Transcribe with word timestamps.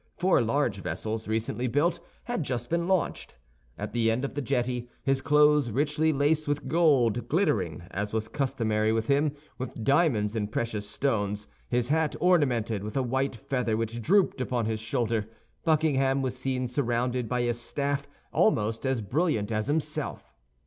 Four 0.17 0.41
large 0.41 0.77
vessels, 0.77 1.27
recently 1.27 1.67
built, 1.67 1.99
had 2.23 2.41
just 2.41 2.71
been 2.71 2.87
launched. 2.87 3.37
At 3.77 3.93
the 3.93 4.09
end 4.09 4.25
of 4.25 4.33
the 4.33 4.41
jetty, 4.41 4.89
his 5.03 5.21
clothes 5.21 5.69
richly 5.69 6.11
laced 6.11 6.47
with 6.47 6.67
gold, 6.67 7.27
glittering, 7.27 7.83
as 7.91 8.11
was 8.11 8.27
customary 8.27 8.91
with 8.91 9.05
him, 9.09 9.31
with 9.59 9.83
diamonds 9.83 10.35
and 10.35 10.51
precious 10.51 10.89
stones, 10.89 11.47
his 11.69 11.89
hat 11.89 12.15
ornamented 12.19 12.83
with 12.83 12.97
a 12.97 13.03
white 13.03 13.35
feather 13.35 13.77
which 13.77 14.01
drooped 14.01 14.41
upon 14.41 14.65
his 14.65 14.79
shoulder, 14.79 15.29
Buckingham 15.65 16.23
was 16.23 16.35
seen 16.35 16.65
surrounded 16.65 17.29
by 17.29 17.41
a 17.41 17.53
staff 17.53 18.07
almost 18.33 18.87
as 18.87 19.03
brilliant 19.03 19.51
as 19.51 19.67
himself. 19.67 20.33